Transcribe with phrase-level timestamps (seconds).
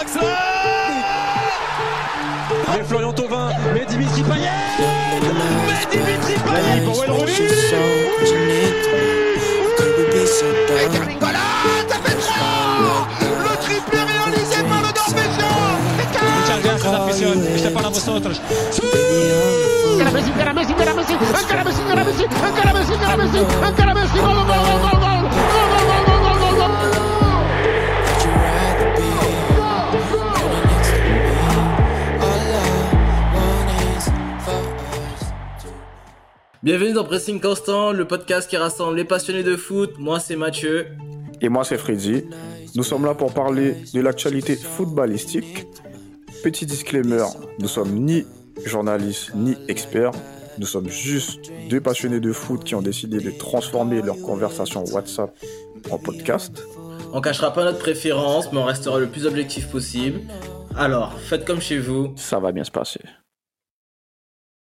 [0.00, 0.22] Draxler
[2.68, 4.48] Mais Florian Thauvin, mais Dimitri Payet
[5.66, 7.04] Mais Dimitri Payet pour
[12.02, 13.08] fait 3
[13.40, 15.52] Le triplé réalisé par le Norvégien
[16.40, 17.46] Muchas gracias, afición.
[17.54, 18.40] Este para vosotros.
[36.62, 39.94] Bienvenue dans Pressing Constant, le podcast qui rassemble les passionnés de foot.
[39.98, 40.88] Moi, c'est Mathieu.
[41.40, 42.24] Et moi, c'est Freddy.
[42.74, 45.66] Nous sommes là pour parler de l'actualité footballistique.
[46.44, 47.24] Petit disclaimer,
[47.60, 48.26] nous sommes ni
[48.66, 50.12] journalistes ni experts.
[50.58, 55.34] Nous sommes juste deux passionnés de foot qui ont décidé de transformer leur conversation WhatsApp
[55.90, 56.62] en podcast.
[57.14, 60.20] On cachera pas notre préférence, mais on restera le plus objectif possible.
[60.76, 62.12] Alors, faites comme chez vous.
[62.16, 63.00] Ça va bien se passer.